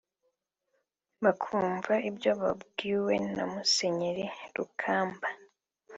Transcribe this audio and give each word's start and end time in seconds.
bakumva 1.23 1.93
ibyo 2.09 2.31
babwiwe 2.41 3.13
na 3.35 3.43
Musenyeri 3.51 4.25
Rukamba 4.55 5.27